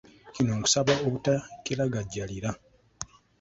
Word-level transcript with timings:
Kino 0.33 0.51
nkusaba 0.57 0.93
obutakiragajjalira. 1.05 2.51